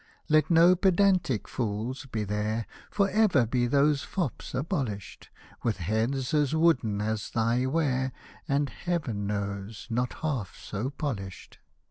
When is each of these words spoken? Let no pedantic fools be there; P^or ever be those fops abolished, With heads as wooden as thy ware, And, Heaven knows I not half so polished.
Let 0.29 0.49
no 0.49 0.75
pedantic 0.75 1.47
fools 1.47 2.07
be 2.07 2.23
there; 2.23 2.65
P^or 2.91 3.07
ever 3.11 3.45
be 3.45 3.67
those 3.67 4.01
fops 4.01 4.55
abolished, 4.55 5.29
With 5.61 5.77
heads 5.77 6.33
as 6.33 6.55
wooden 6.55 6.99
as 7.01 7.29
thy 7.29 7.67
ware, 7.67 8.11
And, 8.47 8.69
Heaven 8.69 9.27
knows 9.27 9.85
I 9.91 9.93
not 9.93 10.13
half 10.23 10.57
so 10.57 10.89
polished. 10.89 11.59